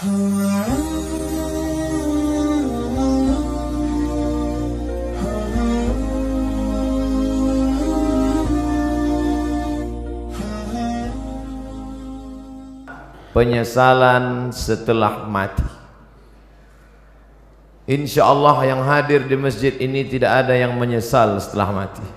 penyesalan 0.00 0.16
setelah 14.56 15.28
mati. 15.28 15.68
Insya 17.84 18.24
Allah 18.24 18.56
yang 18.64 18.80
hadir 18.80 19.28
di 19.28 19.36
masjid 19.36 19.76
ini 19.76 20.08
tidak 20.08 20.48
ada 20.48 20.56
yang 20.56 20.80
menyesal 20.80 21.36
setelah 21.36 21.76
mati. 21.76 22.08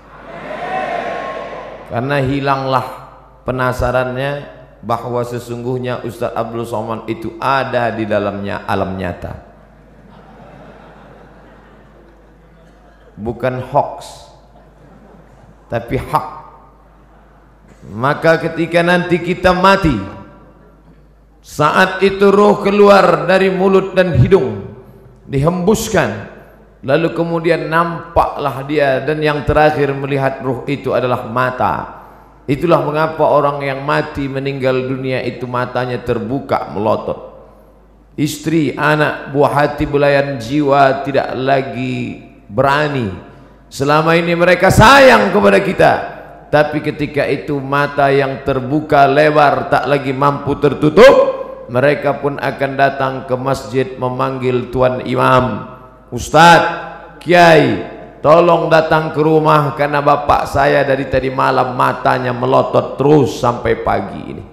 Karena 1.92 2.16
hilanglah 2.24 3.12
penasarannya 3.44 4.63
bahwa 4.84 5.24
sesungguhnya 5.24 6.04
Ustaz 6.04 6.36
Abdul 6.36 6.68
Somad 6.68 7.08
itu 7.08 7.32
ada 7.40 7.88
di 7.88 8.04
dalamnya 8.04 8.68
alam 8.68 9.00
nyata. 9.00 9.40
Bukan 13.16 13.64
hoax, 13.72 14.28
tapi 15.72 15.96
hak. 15.96 16.28
Maka 17.88 18.40
ketika 18.40 18.84
nanti 18.84 19.20
kita 19.20 19.56
mati, 19.56 19.96
saat 21.44 22.00
itu 22.00 22.32
roh 22.32 22.60
keluar 22.64 23.28
dari 23.28 23.52
mulut 23.52 23.92
dan 23.92 24.16
hidung 24.16 24.64
Dihembuskan 25.28 26.32
Lalu 26.80 27.12
kemudian 27.12 27.68
nampaklah 27.68 28.64
dia 28.64 29.04
Dan 29.04 29.20
yang 29.20 29.44
terakhir 29.44 29.92
melihat 29.92 30.40
roh 30.40 30.64
itu 30.64 30.96
adalah 30.96 31.28
mata 31.28 32.03
Itulah 32.44 32.84
mengapa 32.84 33.24
orang 33.24 33.64
yang 33.64 33.80
mati 33.80 34.28
meninggal 34.28 34.84
dunia 34.84 35.24
itu 35.24 35.48
matanya 35.48 35.96
terbuka 36.04 36.68
melotot. 36.76 37.32
Istri, 38.14 38.76
anak, 38.76 39.32
buah 39.32 39.52
hati, 39.52 39.88
belayan 39.88 40.36
jiwa 40.36 41.02
tidak 41.02 41.34
lagi 41.34 42.20
berani. 42.46 43.10
Selama 43.72 44.14
ini 44.14 44.36
mereka 44.36 44.68
sayang 44.70 45.32
kepada 45.32 45.58
kita. 45.64 45.92
Tapi 46.52 46.78
ketika 46.84 47.26
itu 47.26 47.58
mata 47.58 48.12
yang 48.14 48.46
terbuka 48.46 49.10
lebar 49.10 49.66
tak 49.72 49.90
lagi 49.90 50.14
mampu 50.14 50.54
tertutup 50.62 51.42
mereka 51.66 52.22
pun 52.22 52.38
akan 52.38 52.70
datang 52.78 53.14
ke 53.26 53.34
masjid 53.34 53.98
memanggil 53.98 54.70
tuan 54.70 55.02
imam 55.02 55.66
Ustaz, 56.14 56.62
Kiai 57.18 57.93
tolong 58.24 58.72
datang 58.72 59.12
ke 59.12 59.20
rumah 59.20 59.76
karena 59.76 60.00
bapak 60.00 60.48
saya 60.48 60.80
dari 60.80 61.04
tadi 61.12 61.28
malam 61.28 61.76
matanya 61.76 62.32
melotot 62.32 62.96
terus 62.96 63.36
sampai 63.36 63.84
pagi 63.84 64.22
ini. 64.24 64.44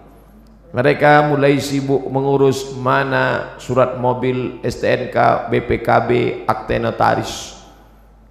Mereka 0.76 1.32
mulai 1.32 1.56
sibuk 1.56 2.04
mengurus 2.12 2.76
mana 2.76 3.56
surat 3.64 3.96
mobil 3.96 4.60
STNK, 4.60 5.48
BPKB, 5.48 6.44
akte 6.48 6.76
notaris. 6.84 7.64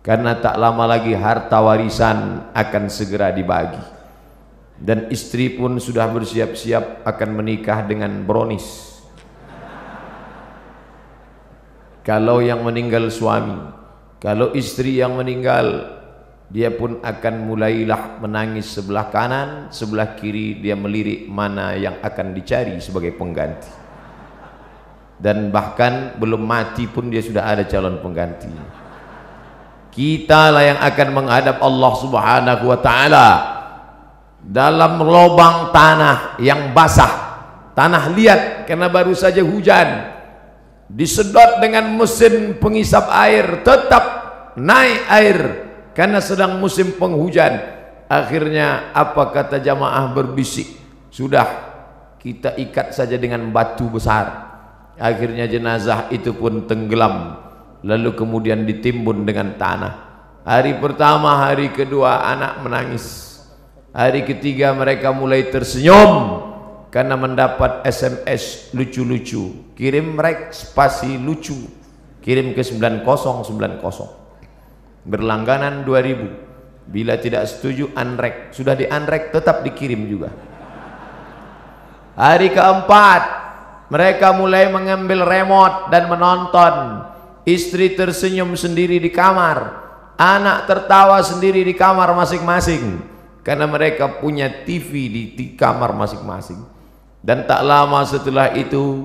Karena 0.01 0.37
tak 0.37 0.57
lama 0.57 0.89
lagi 0.89 1.13
harta 1.13 1.61
warisan 1.61 2.49
akan 2.53 2.85
segera 2.89 3.29
dibagi. 3.33 3.81
Dan 4.81 5.13
istri 5.13 5.53
pun 5.53 5.77
sudah 5.77 6.09
bersiap-siap 6.09 7.05
akan 7.05 7.31
menikah 7.37 7.85
dengan 7.85 8.25
bronis. 8.25 8.97
Kalau 12.01 12.41
yang 12.41 12.65
meninggal 12.65 13.13
suami 13.13 13.80
kalau 14.21 14.53
istri 14.53 15.01
yang 15.01 15.17
meninggal 15.17 15.97
dia 16.51 16.69
pun 16.69 17.01
akan 17.01 17.35
mulailah 17.47 18.21
menangis 18.21 18.69
sebelah 18.69 19.09
kanan 19.09 19.73
sebelah 19.73 20.19
kiri 20.19 20.61
dia 20.61 20.77
melirik 20.77 21.25
mana 21.31 21.73
yang 21.73 22.05
akan 22.05 22.37
dicari 22.37 22.77
sebagai 22.85 23.17
pengganti. 23.17 23.81
Dan 25.21 25.49
bahkan 25.53 26.17
belum 26.17 26.43
mati 26.43 26.89
pun 26.89 27.09
dia 27.09 27.21
sudah 27.21 27.45
ada 27.45 27.65
calon 27.69 28.01
pengganti. 28.01 28.53
Kita 29.93 30.53
lah 30.53 30.65
yang 30.65 30.81
akan 30.81 31.09
menghadap 31.13 31.57
Allah 31.61 31.93
subhanahu 31.97 32.65
wa 32.67 32.79
ta'ala 32.81 33.29
dalam 34.41 35.01
lubang 35.01 35.73
tanah 35.73 36.41
yang 36.41 36.73
basah 36.73 37.31
tanah 37.77 38.13
liat 38.17 38.41
karena 38.65 38.89
baru 38.89 39.13
saja 39.13 39.45
hujan 39.45 40.20
disedot 40.91 41.63
dengan 41.63 41.87
mesin 41.95 42.59
pengisap 42.59 43.07
air 43.15 43.63
tetap 43.63 44.05
naik 44.59 45.01
air 45.07 45.39
karena 45.95 46.19
sedang 46.19 46.59
musim 46.59 46.95
penghujan. 46.99 47.79
Akhirnya 48.11 48.91
apa 48.91 49.31
kata 49.31 49.63
jamaah 49.63 50.11
berbisik? 50.11 50.67
Sudah 51.15 51.47
kita 52.19 52.59
ikat 52.59 52.91
saja 52.91 53.15
dengan 53.15 53.47
batu 53.55 53.87
besar. 53.87 54.51
Akhirnya 54.99 55.47
jenazah 55.47 56.11
itu 56.11 56.35
pun 56.35 56.67
tenggelam 56.67 57.39
lalu 57.87 58.13
kemudian 58.13 58.67
ditimbun 58.67 59.23
dengan 59.23 59.55
tanah. 59.55 59.95
Hari 60.43 60.83
pertama 60.83 61.39
hari 61.39 61.71
kedua 61.71 62.27
anak 62.27 62.67
menangis. 62.67 63.39
Hari 63.95 64.27
ketiga 64.27 64.75
mereka 64.75 65.15
mulai 65.15 65.47
tersenyum 65.47 66.50
karena 66.91 67.15
mendapat 67.15 67.87
SMS 67.87 68.75
lucu-lucu. 68.75 69.73
Kirim 69.79 70.19
rek 70.19 70.51
spasi 70.51 71.15
lucu. 71.17 71.55
Kirim 72.21 72.53
ke 72.53 72.67
9090. 72.67 75.07
Berlangganan 75.07 75.87
2000. 75.87 76.91
Bila 76.91 77.15
tidak 77.23 77.47
setuju 77.47 77.95
unrek. 77.95 78.51
Sudah 78.51 78.75
di 78.75 78.91
unrek 78.91 79.31
tetap 79.31 79.63
dikirim 79.63 80.03
juga. 80.11 80.35
Hari 82.19 82.51
keempat 82.51 83.23
mereka 83.89 84.35
mulai 84.35 84.67
mengambil 84.69 85.23
remote 85.23 85.95
dan 85.95 86.11
menonton. 86.11 87.07
Istri 87.47 87.95
tersenyum 87.95 88.59
sendiri 88.59 88.99
di 88.99 89.15
kamar. 89.15 89.79
Anak 90.21 90.69
tertawa 90.69 91.25
sendiri 91.25 91.65
di 91.65 91.73
kamar 91.73 92.13
masing-masing 92.13 93.01
karena 93.41 93.65
mereka 93.65 94.21
punya 94.21 94.53
TV 94.69 95.09
di, 95.09 95.23
di 95.33 95.57
kamar 95.57 95.97
masing-masing 95.97 96.80
dan 97.21 97.45
tak 97.45 97.61
lama 97.65 98.01
setelah 98.09 98.57
itu 98.57 99.05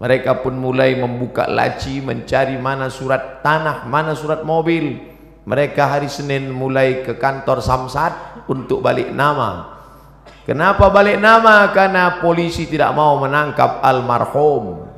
mereka 0.00 0.40
pun 0.40 0.56
mulai 0.56 0.96
membuka 0.96 1.44
laci 1.44 2.00
mencari 2.00 2.56
mana 2.56 2.88
surat 2.88 3.44
tanah 3.44 3.84
mana 3.84 4.16
surat 4.16 4.40
mobil. 4.40 4.96
Mereka 5.44 5.82
hari 5.84 6.08
Senin 6.08 6.52
mulai 6.52 7.04
ke 7.04 7.16
kantor 7.20 7.60
Samsat 7.60 8.44
untuk 8.48 8.80
balik 8.80 9.12
nama. 9.12 9.76
Kenapa 10.48 10.88
balik 10.88 11.20
nama? 11.20 11.68
Karena 11.72 12.20
polisi 12.20 12.64
tidak 12.64 12.96
mau 12.96 13.20
menangkap 13.20 13.84
almarhum. 13.84 14.88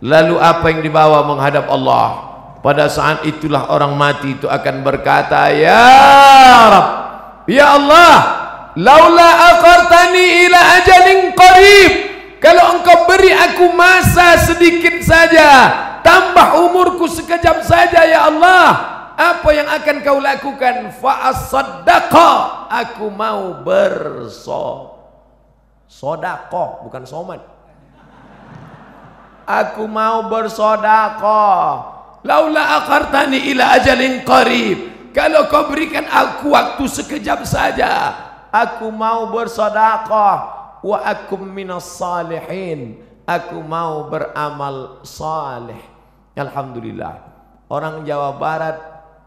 Lalu 0.00 0.36
apa 0.40 0.64
yang 0.72 0.80
dibawa 0.80 1.24
menghadap 1.24 1.68
Allah? 1.72 2.30
Pada 2.60 2.92
saat 2.92 3.24
itulah 3.24 3.72
orang 3.72 3.96
mati 3.96 4.36
itu 4.36 4.44
akan 4.44 4.84
berkata 4.84 5.48
ya 5.48 5.80
Rab 6.68 6.88
ya 7.48 7.80
Allah 7.80 8.39
laula 8.78 9.56
aqartani 9.56 10.46
ila 10.46 10.60
ajalin 10.78 11.34
qarib. 11.34 11.92
Kalau 12.40 12.78
engkau 12.78 13.04
beri 13.04 13.28
aku 13.36 13.68
masa 13.76 14.40
sedikit 14.40 15.04
saja 15.04 15.68
tambah 16.00 16.56
umurku 16.64 17.04
sekejap 17.04 17.60
saja 17.60 18.08
ya 18.08 18.32
Allah 18.32 18.66
apa 19.20 19.48
yang 19.52 19.68
akan 19.68 19.96
kau 20.00 20.16
lakukan? 20.16 20.88
Fa 20.96 21.28
asaddaqa 21.28 22.32
aku 22.72 23.12
mau 23.12 23.60
berso 23.60 24.96
sodako 25.84 26.88
bukan 26.88 27.04
somat 27.04 27.44
aku 29.44 29.84
mau 29.84 30.24
bersodako 30.32 31.44
laula 32.24 32.80
akartani 32.80 33.52
ila 33.52 33.76
ajalin 33.76 34.24
qarib. 34.24 34.78
Kalau 35.10 35.50
kau 35.50 35.66
berikan 35.66 36.06
aku 36.06 36.54
waktu 36.54 36.86
sekejap 36.86 37.42
saja 37.42 38.14
aku 38.50 38.90
mau 38.90 39.30
bersedekah. 39.30 40.58
Wa 40.80 40.98
akum 41.06 41.42
minas 41.46 41.86
salihin. 41.86 43.02
Aku 43.24 43.62
mau 43.62 44.10
beramal 44.10 45.06
saleh 45.06 45.78
alhamdulillah. 46.34 47.30
Orang 47.70 48.02
Jawa 48.02 48.34
Barat 48.34 48.76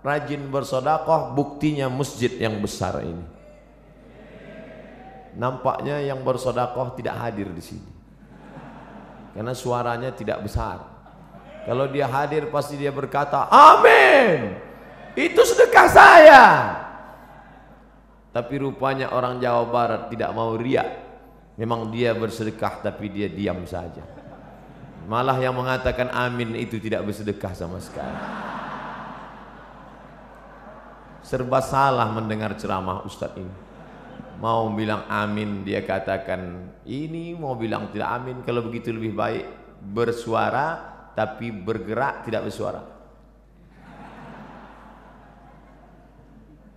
rajin 0.03 0.43
bersedekah 0.51 1.31
buktinya 1.31 1.87
masjid 1.87 2.31
yang 2.35 2.59
besar 2.59 2.99
ini. 2.99 3.23
Nampaknya 5.39 6.03
yang 6.03 6.21
bersedekah 6.21 6.93
tidak 6.99 7.15
hadir 7.15 7.47
di 7.49 7.63
sini. 7.63 7.91
Karena 9.33 9.55
suaranya 9.55 10.13
tidak 10.13 10.45
besar. 10.45 10.83
Kalau 11.63 11.87
dia 11.87 12.05
hadir 12.05 12.51
pasti 12.51 12.75
dia 12.75 12.91
berkata, 12.91 13.47
Amin. 13.47 14.59
Itu 15.15 15.41
sedekah 15.47 15.87
saya. 15.89 16.43
Tapi 18.33 18.53
rupanya 18.57 19.13
orang 19.13 19.37
Jawa 19.37 19.69
Barat 19.69 20.01
tidak 20.09 20.33
mau 20.33 20.57
riak. 20.57 20.89
Memang 21.53 21.93
dia 21.93 22.17
bersedekah 22.17 22.81
tapi 22.81 23.13
dia 23.13 23.29
diam 23.29 23.61
saja. 23.69 24.01
Malah 25.05 25.37
yang 25.37 25.53
mengatakan 25.53 26.09
amin 26.09 26.57
itu 26.57 26.81
tidak 26.81 27.05
bersedekah 27.05 27.53
sama 27.53 27.77
sekali. 27.77 28.17
Serba 31.21 31.61
salah 31.61 32.09
mendengar 32.09 32.57
ceramah 32.57 33.05
Ustadz 33.05 33.37
ini. 33.37 33.55
mau 34.43 34.67
bilang 34.75 35.07
amin 35.07 35.63
dia 35.63 35.79
katakan 35.87 36.67
ini 36.83 37.31
mau 37.31 37.55
bilang 37.55 37.87
tidak 37.95 38.11
amin 38.11 38.43
kalau 38.43 38.67
begitu 38.67 38.91
lebih 38.91 39.15
baik 39.15 39.45
bersuara 39.79 40.83
tapi 41.15 41.47
bergerak 41.47 42.27
tidak 42.27 42.51
bersuara 42.51 42.92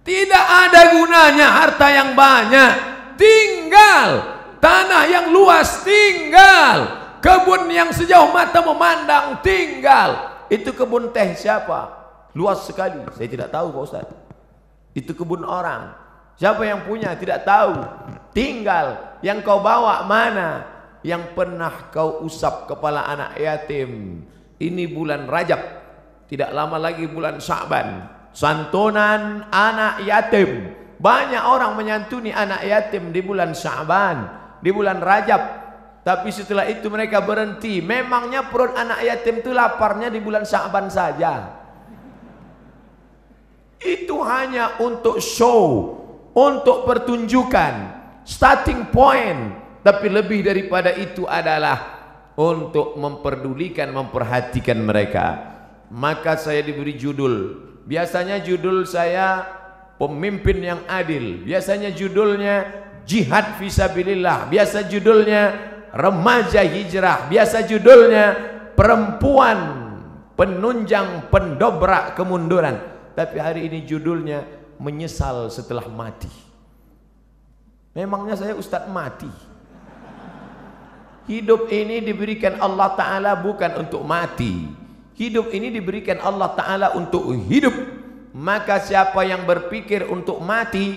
tidak 0.06 0.46
ada 0.46 0.94
gunanya 0.94 1.48
harta 1.50 1.86
yang 1.90 2.14
banyak. 2.14 2.72
Tinggal. 3.18 4.38
Tanah 4.62 5.02
yang 5.10 5.34
luas 5.34 5.82
tinggal. 5.82 7.02
Kebun 7.18 7.66
yang 7.66 7.90
sejauh 7.90 8.30
mata 8.30 8.62
memandang 8.62 9.42
tinggal. 9.42 10.30
Itu 10.46 10.70
kebun 10.70 11.10
teh 11.10 11.34
siapa? 11.34 11.90
Luas 12.38 12.62
sekali. 12.62 13.02
Saya 13.18 13.26
tidak 13.26 13.50
tahu 13.50 13.74
Pak 13.74 13.82
Ustaz. 13.82 14.06
Itu 14.94 15.10
kebun 15.10 15.42
orang. 15.42 15.90
Siapa 16.38 16.62
yang 16.62 16.86
punya? 16.86 17.18
Tidak 17.18 17.42
tahu. 17.42 17.74
Tinggal. 18.30 19.18
Yang 19.26 19.42
kau 19.42 19.58
bawa 19.58 20.06
mana? 20.06 20.70
Yang 21.02 21.34
pernah 21.34 21.90
kau 21.90 22.22
usap 22.22 22.70
kepala 22.70 23.10
anak 23.10 23.34
yatim. 23.42 24.22
Ini 24.62 24.86
bulan 24.86 25.26
Rajab. 25.26 25.62
Tidak 26.30 26.54
lama 26.54 26.78
lagi 26.78 27.10
bulan 27.10 27.42
Sa'ban 27.42 28.15
santunan 28.36 29.48
anak 29.48 30.04
yatim 30.04 30.76
banyak 31.00 31.40
orang 31.40 31.72
menyantuni 31.72 32.36
anak 32.36 32.60
yatim 32.68 33.08
di 33.08 33.24
bulan 33.24 33.56
Sa'ban 33.56 34.28
di 34.60 34.68
bulan 34.68 35.00
Rajab 35.00 35.66
tapi 36.06 36.30
setelah 36.30 36.70
itu 36.70 36.86
mereka 36.86 37.18
berhenti. 37.18 37.82
Memangnya 37.82 38.46
perut 38.46 38.78
anak 38.78 39.02
yatim 39.02 39.42
itu 39.42 39.50
laparnya 39.50 40.06
di 40.06 40.22
bulan 40.22 40.46
Syaban 40.46 40.86
saja. 40.86 41.50
Itu 43.82 44.22
hanya 44.22 44.78
untuk 44.78 45.18
show, 45.18 45.98
untuk 46.30 46.86
pertunjukan, 46.86 47.74
starting 48.22 48.94
point. 48.94 49.66
Tapi 49.82 50.06
lebih 50.06 50.46
daripada 50.46 50.94
itu 50.94 51.26
adalah 51.26 51.98
untuk 52.38 52.94
memperdulikan, 52.94 53.90
memperhatikan 53.90 54.78
mereka. 54.78 55.26
Maka 55.90 56.38
saya 56.38 56.62
diberi 56.62 56.94
judul. 56.94 57.66
Biasanya 57.86 58.42
judul 58.42 58.82
saya 58.82 59.46
pemimpin 59.94 60.58
yang 60.58 60.82
adil. 60.90 61.46
Biasanya 61.46 61.94
judulnya 61.94 62.66
jihad 63.06 63.62
visabilillah. 63.62 64.50
Biasa 64.50 64.90
judulnya 64.90 65.42
remaja 65.94 66.66
hijrah. 66.66 67.30
Biasa 67.30 67.62
judulnya 67.62 68.24
perempuan 68.74 69.58
penunjang 70.34 71.30
pendobrak 71.30 72.18
kemunduran. 72.18 72.82
Tapi 73.14 73.38
hari 73.38 73.70
ini 73.70 73.86
judulnya 73.86 74.42
menyesal 74.82 75.46
setelah 75.48 75.86
mati. 75.86 76.28
Memangnya 77.94 78.34
saya 78.34 78.52
ustadz 78.58 78.90
mati? 78.90 79.30
Hidup 81.30 81.70
ini 81.70 82.02
diberikan 82.02 82.58
Allah 82.58 82.94
Ta'ala 82.94 83.32
bukan 83.38 83.82
untuk 83.82 84.02
mati 84.06 84.85
hidup 85.16 85.50
ini 85.50 85.72
diberikan 85.72 86.20
Allah 86.20 86.52
Ta'ala 86.52 86.86
untuk 86.94 87.32
hidup 87.48 87.72
maka 88.36 88.78
siapa 88.84 89.24
yang 89.24 89.48
berpikir 89.48 90.04
untuk 90.06 90.38
mati 90.44 90.96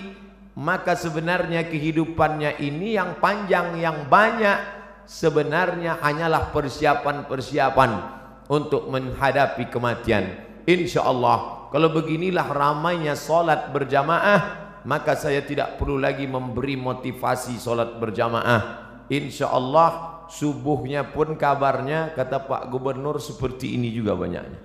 maka 0.60 0.92
sebenarnya 0.92 1.64
kehidupannya 1.66 2.60
ini 2.60 3.00
yang 3.00 3.16
panjang 3.16 3.80
yang 3.80 4.06
banyak 4.12 4.80
sebenarnya 5.08 5.98
hanyalah 5.98 6.54
persiapan-persiapan 6.54 8.20
untuk 8.50 8.86
menghadapi 8.90 9.70
kematian. 9.70 10.36
Insya 10.66 11.06
Allah, 11.06 11.70
kalau 11.74 11.90
beginilah 11.94 12.46
ramainya 12.50 13.14
solat 13.18 13.70
berjamaah, 13.74 14.58
maka 14.86 15.14
saya 15.14 15.42
tidak 15.42 15.78
perlu 15.78 15.98
lagi 15.98 16.26
memberi 16.26 16.74
motivasi 16.78 17.58
solat 17.58 17.98
berjamaah. 17.98 18.90
Insya 19.10 19.50
Allah, 19.50 20.19
subuhnya 20.30 21.10
pun 21.10 21.34
kabarnya 21.34 22.14
kata 22.14 22.46
Pak 22.46 22.70
Gubernur 22.70 23.18
seperti 23.18 23.74
ini 23.74 23.90
juga 23.90 24.14
banyaknya. 24.14 24.60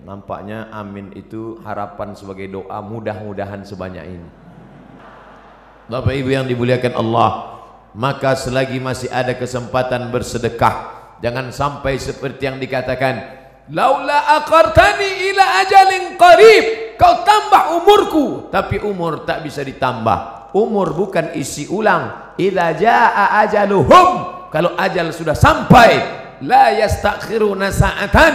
Nampaknya 0.00 0.72
amin 0.72 1.12
itu 1.12 1.60
harapan 1.60 2.16
sebagai 2.16 2.48
doa 2.48 2.80
mudah-mudahan 2.80 3.66
sebanyak 3.66 4.06
ini. 4.08 4.28
Bapak 5.90 6.14
Ibu 6.14 6.30
yang 6.30 6.46
dimuliakan 6.46 6.94
Allah, 6.96 7.30
maka 7.92 8.38
selagi 8.38 8.78
masih 8.78 9.10
ada 9.10 9.34
kesempatan 9.34 10.08
bersedekah 10.14 11.00
jangan 11.20 11.50
sampai 11.50 11.98
seperti 11.98 12.48
yang 12.48 12.56
dikatakan 12.62 13.38
laula 13.70 14.40
aqartani 14.40 15.30
ila 15.30 15.44
ajalin 15.62 16.04
qarib 16.14 16.64
kau 17.00 17.24
tambah 17.24 17.80
umurku. 17.80 18.26
Tapi 18.52 18.84
umur 18.84 19.24
tak 19.24 19.40
bisa 19.40 19.64
ditambah. 19.64 20.52
Umur 20.52 20.92
bukan 20.92 21.32
isi 21.32 21.64
ulang. 21.72 22.36
Idza 22.36 22.76
jaa 22.76 23.40
ajaluhum. 23.40 24.08
Kalau 24.52 24.76
ajal 24.76 25.08
sudah 25.16 25.32
sampai 25.32 25.90
la 26.44 26.76
yastakhiruna 26.76 27.72
sa'atan. 27.72 28.34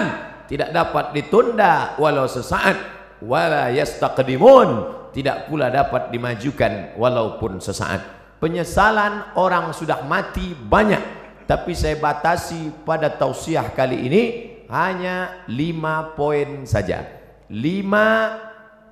Tidak 0.50 0.74
dapat 0.74 1.14
ditunda 1.14 1.94
walau 2.02 2.26
sesaat. 2.26 2.78
Wala 3.22 3.70
yastaqdimun. 3.70 4.70
Tidak 5.14 5.48
pula 5.48 5.70
dapat 5.70 6.10
dimajukan 6.10 6.98
walaupun 7.00 7.62
sesaat. 7.62 8.02
Penyesalan 8.42 9.38
orang 9.40 9.72
sudah 9.72 10.04
mati 10.04 10.52
banyak. 10.58 11.24
Tapi 11.46 11.78
saya 11.78 11.96
batasi 12.02 12.84
pada 12.84 13.14
tausiah 13.14 13.70
kali 13.70 14.10
ini 14.10 14.24
hanya 14.68 15.46
lima 15.46 16.18
poin 16.18 16.66
saja. 16.66 17.06
Lima 17.48 18.34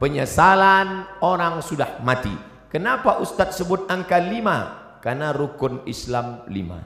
penyesalan 0.04 1.08
orang 1.24 1.64
sudah 1.64 2.04
mati. 2.04 2.36
Kenapa 2.68 3.24
Ustadz 3.24 3.64
sebut 3.64 3.88
angka 3.88 4.20
lima? 4.20 4.84
Karena 5.00 5.32
rukun 5.32 5.88
Islam 5.88 6.44
lima. 6.52 6.84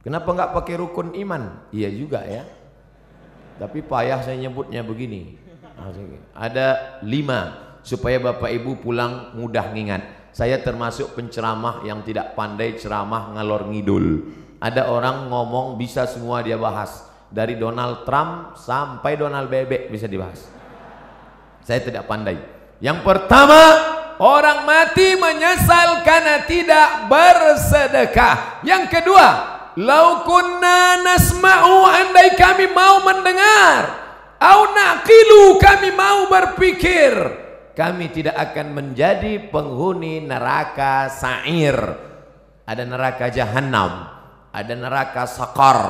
Kenapa 0.00 0.32
enggak 0.32 0.56
pakai 0.56 0.80
rukun 0.80 1.12
iman? 1.12 1.68
Iya 1.68 1.92
juga 1.92 2.24
ya. 2.24 2.48
Tapi 3.60 3.84
payah 3.84 4.24
saya 4.24 4.40
nyebutnya 4.40 4.80
begini. 4.80 5.36
Ada 6.32 6.96
lima 7.04 7.76
supaya 7.84 8.16
bapak 8.16 8.48
ibu 8.56 8.80
pulang 8.80 9.36
mudah 9.36 9.76
ngingat. 9.76 10.32
Saya 10.32 10.64
termasuk 10.64 11.12
penceramah 11.12 11.84
yang 11.84 12.00
tidak 12.08 12.32
pandai 12.32 12.72
ceramah 12.80 13.36
ngalor 13.36 13.68
ngidul. 13.68 14.32
Ada 14.64 14.88
orang 14.88 15.28
ngomong 15.28 15.76
bisa 15.76 16.08
semua 16.08 16.40
dia 16.40 16.56
bahas. 16.56 17.04
Dari 17.28 17.60
Donald 17.60 18.08
Trump 18.08 18.56
sampai 18.56 19.20
Donald 19.20 19.52
Bebek 19.52 19.92
bisa 19.92 20.08
dibahas. 20.08 20.61
Saya 21.62 21.80
tidak 21.82 22.10
pandai. 22.10 22.38
Yang 22.82 23.06
pertama, 23.06 23.62
orang 24.18 24.66
mati 24.66 25.14
menyesal 25.14 26.02
karena 26.02 26.42
tidak 26.46 27.06
bersedekah. 27.06 28.66
Yang 28.66 28.84
kedua, 28.90 29.28
lau 29.78 30.26
kunna 30.26 30.98
nasma'u 31.06 31.86
andai 31.86 32.34
kami 32.34 32.66
mau 32.74 33.06
mendengar, 33.06 34.02
au 34.42 34.60
naqilu 34.74 35.62
kami 35.62 35.94
mau 35.94 36.26
berpikir 36.26 37.14
kami 37.72 38.12
tidak 38.12 38.36
akan 38.36 38.74
menjadi 38.74 39.48
penghuni 39.48 40.26
neraka 40.26 41.08
sa'ir 41.08 41.78
ada 42.66 42.82
neraka 42.82 43.30
jahanam 43.30 44.10
ada 44.50 44.74
neraka 44.74 45.24
sakar 45.30 45.80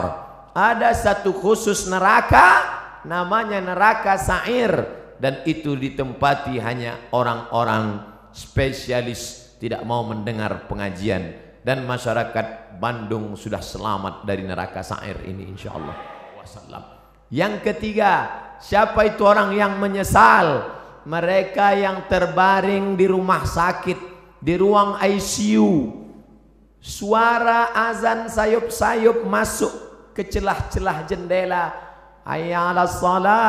ada 0.52 0.92
satu 0.92 1.32
khusus 1.32 1.88
neraka 1.88 2.60
namanya 3.08 3.58
neraka 3.58 4.20
sa'ir 4.20 5.01
dan 5.22 5.46
itu 5.46 5.78
ditempati 5.78 6.58
hanya 6.58 6.98
orang-orang 7.14 8.02
spesialis 8.34 9.54
tidak 9.62 9.86
mau 9.86 10.02
mendengar 10.02 10.66
pengajian. 10.66 11.38
Dan 11.62 11.86
masyarakat 11.86 12.74
Bandung 12.82 13.38
sudah 13.38 13.62
selamat 13.62 14.26
dari 14.26 14.42
neraka 14.42 14.82
sa'ir 14.82 15.22
ini 15.30 15.46
insyaallah. 15.46 15.94
Wasallam. 16.42 16.82
Yang 17.30 17.70
ketiga 17.70 18.10
siapa 18.58 19.06
itu 19.06 19.22
orang 19.22 19.54
yang 19.54 19.78
menyesal? 19.78 20.82
Mereka 21.06 21.78
yang 21.78 22.10
terbaring 22.10 22.98
di 22.98 23.06
rumah 23.06 23.46
sakit 23.46 23.98
di 24.42 24.54
ruang 24.58 24.98
ICU 24.98 26.02
suara 26.82 27.70
azan 27.90 28.26
sayup-sayup 28.26 29.22
masuk 29.22 29.70
ke 30.18 30.26
celah-celah 30.26 31.06
jendela 31.06 31.70
ayyala 32.22 32.86
salah 32.86 33.42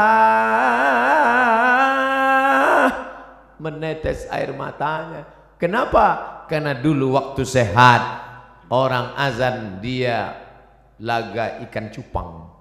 menetes 3.61 4.27
air 4.33 4.53
matanya 4.53 5.25
kenapa 5.61 6.45
karena 6.51 6.75
dulu 6.75 7.15
waktu 7.15 7.47
sehat 7.47 8.01
orang 8.67 9.15
azan 9.15 9.79
dia 9.79 10.35
laga 10.99 11.63
ikan 11.69 11.89
cupang 11.93 12.53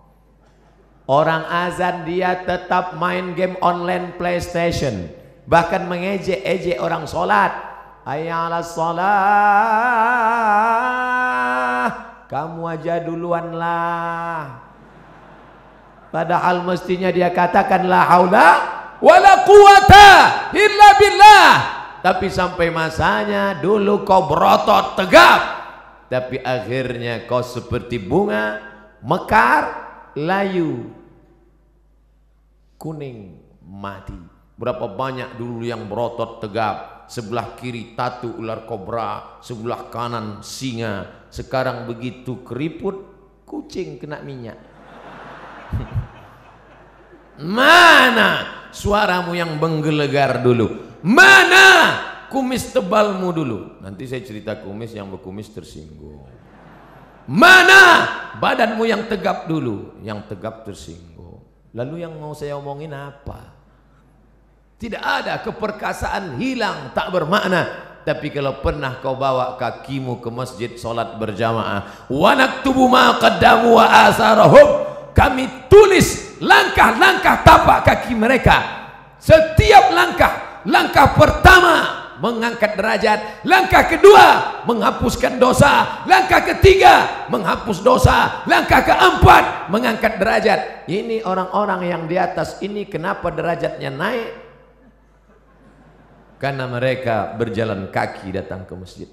Orang 1.13 1.43
azan 1.51 2.07
dia 2.07 2.47
tetap 2.47 2.95
main 2.95 3.35
game 3.35 3.59
online 3.59 4.15
PlayStation. 4.15 5.11
Bahkan 5.51 5.91
mengejek-ejek 5.91 6.79
orang 6.79 7.11
solat. 7.11 7.51
Ayalah 8.07 8.63
salat. 8.63 9.03
Kamu 12.31 12.71
aja 12.71 13.03
duluan 13.03 13.51
lah. 13.51 14.62
Padahal 16.13 16.61
mestinya 16.69 17.09
dia 17.09 17.33
katakan 17.33 17.89
la 17.89 18.05
haula 18.05 18.49
wala 19.01 19.33
quwata 19.49 20.09
illa 20.53 20.89
billah. 21.01 21.49
Tapi 22.05 22.29
sampai 22.29 22.69
masanya 22.69 23.57
dulu 23.57 24.05
kau 24.05 24.29
berotot 24.29 25.01
tegap. 25.01 25.41
Tapi 26.13 26.37
akhirnya 26.45 27.25
kau 27.25 27.41
seperti 27.41 27.97
bunga 27.97 28.61
mekar 29.01 29.63
layu 30.21 30.93
kuning 32.77 33.39
mati. 33.65 34.19
Berapa 34.59 34.85
banyak 34.93 35.41
dulu 35.41 35.65
yang 35.65 35.89
berotot 35.89 36.43
tegap, 36.45 37.09
sebelah 37.09 37.57
kiri 37.57 37.97
tatu 37.97 38.37
ular 38.37 38.69
kobra, 38.69 39.41
sebelah 39.41 39.89
kanan 39.89 40.45
singa. 40.45 41.27
Sekarang 41.33 41.89
begitu 41.89 42.45
keriput, 42.45 43.01
kucing 43.49 43.97
kena 43.97 44.21
minyak. 44.21 44.61
Mana 47.43 48.31
suaramu 48.71 49.35
yang 49.35 49.59
menggelegar 49.59 50.41
dulu? 50.41 50.99
Mana 51.03 51.99
kumis 52.31 52.71
tebalmu 52.71 53.35
dulu? 53.35 53.59
Nanti 53.83 54.07
saya 54.07 54.23
cerita 54.23 54.55
kumis 54.63 54.95
yang 54.95 55.11
berkumis 55.11 55.51
tersinggung. 55.51 56.23
Mana 57.27 57.83
badanmu 58.39 58.87
yang 58.87 59.11
tegap 59.11 59.51
dulu? 59.51 59.99
Yang 60.07 60.35
tegap 60.35 60.63
tersinggung. 60.63 61.43
Lalu 61.75 62.07
yang 62.07 62.15
mau 62.15 62.31
saya 62.35 62.55
omongin 62.55 62.95
apa? 62.95 63.59
Tidak 64.79 64.99
ada 64.99 65.39
keperkasaan 65.43 66.39
hilang 66.39 66.91
tak 66.95 67.11
bermakna. 67.11 67.91
Tapi 68.03 68.35
kalau 68.35 68.59
pernah 68.59 68.99
kau 68.99 69.15
bawa 69.15 69.55
kakimu 69.55 70.19
ke 70.19 70.27
masjid 70.27 70.75
solat 70.75 71.23
berjamaah, 71.23 72.11
wanak 72.11 72.67
tubuh 72.67 72.91
ma 72.91 73.15
wa 73.63 73.87
asarahum, 74.11 74.69
kami 75.15 75.47
tulis 75.71 76.22
langkah-langkah 76.43 77.47
tapak 77.47 77.79
kaki 77.87 78.13
mereka. 78.19 78.59
Setiap 79.23 79.95
langkah, 79.95 80.63
langkah 80.67 81.15
pertama 81.15 82.03
mengangkat 82.19 82.75
derajat. 82.79 83.47
Langkah 83.47 83.87
kedua 83.87 84.27
menghapuskan 84.67 85.39
dosa. 85.39 86.03
Langkah 86.07 86.43
ketiga 86.43 87.27
menghapus 87.31 87.83
dosa. 87.83 88.47
Langkah 88.51 88.83
keempat 88.83 89.71
mengangkat 89.71 90.19
derajat. 90.19 90.87
Ini 90.91 91.27
orang-orang 91.27 91.81
yang 91.87 92.03
di 92.11 92.19
atas 92.19 92.63
ini 92.63 92.87
kenapa 92.91 93.31
derajatnya 93.31 93.91
naik? 93.91 94.31
Karena 96.39 96.67
mereka 96.67 97.39
berjalan 97.39 97.91
kaki 97.95 98.35
datang 98.35 98.67
ke 98.67 98.75
masjid. 98.75 99.07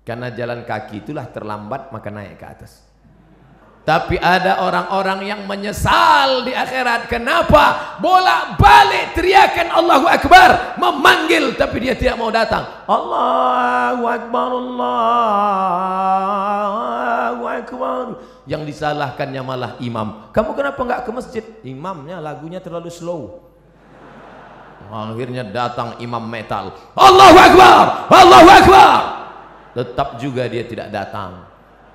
Karena 0.00 0.32
jalan 0.32 0.64
kaki 0.64 1.04
itulah 1.04 1.28
terlambat 1.28 1.92
maka 1.92 2.08
naik 2.08 2.40
ke 2.40 2.46
atas. 2.48 2.89
Tapi 3.80 4.20
ada 4.20 4.60
orang-orang 4.60 5.24
yang 5.24 5.48
menyesal 5.48 6.44
di 6.44 6.52
akhirat. 6.52 7.08
Kenapa? 7.08 7.96
Bolak 7.96 8.60
balik 8.60 9.16
teriakan 9.16 9.72
Allahu 9.72 10.04
Akbar. 10.04 10.76
Memanggil 10.76 11.56
tapi 11.56 11.88
dia 11.88 11.96
tidak 11.96 12.20
mau 12.20 12.28
datang. 12.28 12.68
Allahu 12.84 14.04
Akbar, 14.04 14.48
Allahu 14.52 15.00
Akbar. 17.48 18.20
Yang 18.44 18.62
disalahkannya 18.68 19.40
malah 19.40 19.80
imam. 19.80 20.28
Kamu 20.28 20.52
kenapa 20.52 20.80
enggak 20.84 21.08
ke 21.08 21.10
masjid? 21.16 21.44
Imamnya 21.64 22.20
lagunya 22.20 22.60
terlalu 22.60 22.92
slow. 22.92 23.48
Akhirnya 24.92 25.46
datang 25.46 25.96
imam 26.04 26.20
metal. 26.28 26.76
Allahu 26.98 27.36
Akbar, 27.38 28.10
Allahu 28.12 28.48
Akbar. 28.60 28.92
Tetap 29.72 30.20
juga 30.20 30.44
dia 30.50 30.68
tidak 30.68 30.92
datang. 30.92 31.48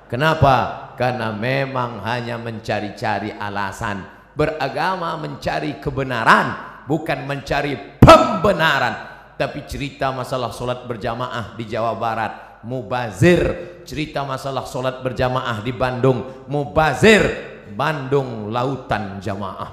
Kenapa? 0.05 0.93
Karena 0.93 1.33
memang 1.33 2.05
hanya 2.05 2.37
mencari-cari 2.37 3.33
alasan. 3.33 4.05
Beragama 4.37 5.17
mencari 5.17 5.81
kebenaran, 5.81 6.81
bukan 6.85 7.25
mencari 7.25 7.97
pembenaran. 7.97 9.15
Tapi 9.35 9.65
cerita 9.67 10.13
masalah 10.13 10.53
solat 10.53 10.85
berjamaah 10.87 11.57
di 11.57 11.65
Jawa 11.67 11.97
Barat, 11.97 12.61
mubazir. 12.63 13.41
Cerita 13.83 14.21
masalah 14.23 14.63
solat 14.69 15.01
berjamaah 15.01 15.59
di 15.65 15.73
Bandung, 15.73 16.45
mubazir. 16.47 17.53
Bandung 17.75 18.53
lautan 18.53 19.17
jamaah. 19.19 19.71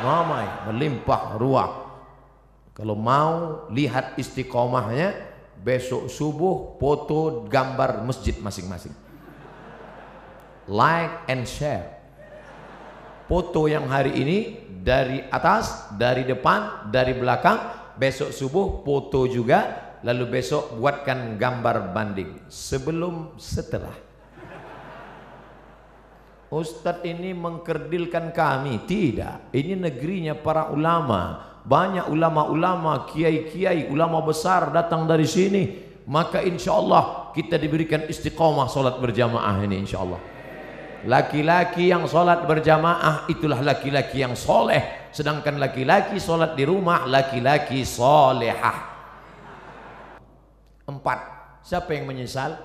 Mamai 0.00 0.46
melimpah 0.70 1.36
ruah. 1.36 1.70
Kalau 2.72 2.94
mau 2.94 3.66
lihat 3.74 4.14
istiqomahnya, 4.16 5.27
besok 5.62 6.06
subuh 6.06 6.78
foto 6.78 7.44
gambar 7.50 8.06
masjid 8.06 8.34
masing-masing. 8.38 8.94
Like 10.68 11.26
and 11.26 11.48
share. 11.48 11.98
Foto 13.28 13.68
yang 13.68 13.88
hari 13.88 14.16
ini 14.16 14.38
dari 14.80 15.20
atas 15.28 15.92
dari 15.96 16.24
depan 16.24 16.88
dari 16.88 17.12
belakang. 17.16 17.90
Besok 17.98 18.30
subuh 18.30 18.86
foto 18.86 19.26
juga. 19.26 19.90
Lalu 20.06 20.38
besok 20.38 20.78
buatkan 20.78 21.34
gambar 21.34 21.90
banding. 21.90 22.46
Sebelum 22.46 23.34
setelah. 23.34 23.96
Ustadz 26.48 27.04
ini 27.04 27.36
mengkerdilkan 27.36 28.32
kami. 28.32 28.86
Tidak. 28.88 29.52
Ini 29.52 29.76
negerinya 29.76 30.32
para 30.38 30.72
ulama 30.72 31.57
banyak 31.68 32.08
ulama-ulama, 32.08 33.04
kiai-kiai, 33.12 33.92
ulama 33.92 34.24
besar 34.24 34.72
datang 34.72 35.04
dari 35.04 35.28
sini. 35.28 35.64
Maka 36.08 36.40
insya 36.40 36.72
Allah 36.72 37.28
kita 37.36 37.60
diberikan 37.60 38.08
istiqomah 38.08 38.72
solat 38.72 38.96
berjamaah 38.96 39.60
ini 39.60 39.84
insya 39.84 40.00
Allah. 40.00 40.16
Laki-laki 41.04 41.92
yang 41.92 42.08
solat 42.08 42.48
berjamaah 42.48 43.28
itulah 43.28 43.60
laki-laki 43.60 44.24
yang 44.24 44.32
soleh. 44.32 45.12
Sedangkan 45.12 45.60
laki-laki 45.60 46.16
solat 46.16 46.56
di 46.56 46.64
rumah 46.64 47.04
laki-laki 47.04 47.84
solehah. 47.84 48.96
Empat. 50.88 51.20
Siapa 51.68 51.92
yang 51.92 52.08
menyesal? 52.08 52.56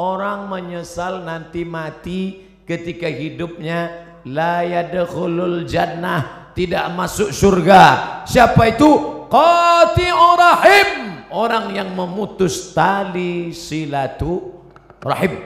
Orang 0.00 0.48
menyesal 0.48 1.20
nanti 1.28 1.68
mati 1.68 2.40
ketika 2.64 3.04
hidupnya 3.04 4.08
la 4.24 4.64
yadkhulul 4.64 5.68
jannah 5.68 6.45
tidak 6.56 6.88
masuk 6.96 7.30
surga. 7.36 7.82
Siapa 8.24 8.72
itu? 8.72 8.90
Qati'ur 9.28 10.40
rahim. 10.40 10.88
Orang 11.28 11.76
yang 11.76 11.92
memutus 11.92 12.72
tali 12.72 13.52
silatu 13.52 14.56
rahim. 15.04 15.36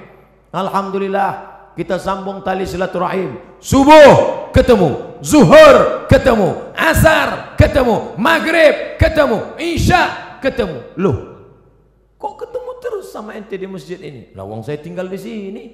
Alhamdulillah 0.54 1.50
kita 1.74 1.98
sambung 1.98 2.46
tali 2.46 2.62
silaturahim. 2.62 3.58
Subuh 3.58 4.48
ketemu, 4.54 5.18
zuhur 5.18 6.06
ketemu, 6.06 6.70
asar 6.78 7.58
ketemu, 7.58 8.14
maghrib 8.14 9.00
ketemu, 9.00 9.58
isya 9.58 10.36
ketemu. 10.38 10.78
Loh, 10.94 11.18
kok 12.20 12.46
ketemu 12.46 12.70
terus 12.78 13.06
sama 13.10 13.34
ente 13.34 13.56
di 13.58 13.66
masjid 13.66 13.98
ini? 13.98 14.30
Lawang 14.36 14.62
saya 14.62 14.78
tinggal 14.78 15.10
di 15.10 15.18
sini. 15.18 15.64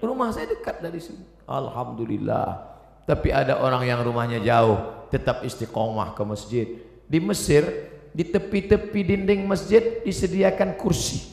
Rumah 0.00 0.32
saya 0.32 0.48
dekat 0.48 0.80
dari 0.80 0.96
sini. 0.96 1.24
Alhamdulillah. 1.44 2.69
Tapi 3.08 3.28
ada 3.34 3.58
orang 3.60 3.86
yang 3.86 4.00
rumahnya 4.04 4.38
jauh, 4.40 5.08
tetap 5.10 5.42
istiqomah 5.42 6.14
ke 6.14 6.22
masjid. 6.22 6.66
Di 7.10 7.18
Mesir, 7.18 7.66
di 8.10 8.26
tepi-tepi 8.26 9.00
dinding 9.02 9.46
masjid 9.46 10.02
disediakan 10.02 10.78
kursi. 10.78 11.26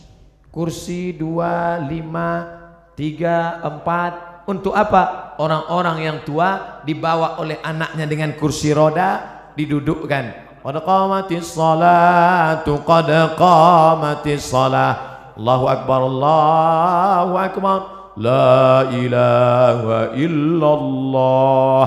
Kursi 0.50 1.13
dua, 1.13 1.77
lima, 1.86 2.57
tiga, 2.97 3.62
empat. 3.62 4.45
Untuk 4.47 4.74
apa? 4.74 5.36
Orang-orang 5.38 5.97
yang 6.07 6.17
tua 6.25 6.81
dibawa 6.88 7.38
oleh 7.38 7.62
anaknya 7.62 8.09
dengan 8.09 8.33
kursi 8.39 8.74
roda, 8.74 9.38
didudukkan. 9.53 10.47
Qad 10.63 10.75
qamatis 10.81 11.53
salatu, 11.53 12.81
qad 12.81 13.38
qamatis 13.38 14.50
salah. 14.50 14.93
Allahu 15.38 15.65
Akbar, 15.69 16.00
Allahu 16.09 17.33
Akbar. 17.38 17.97
La 18.17 18.89
ilaha 18.97 20.17
illallah. 20.17 21.86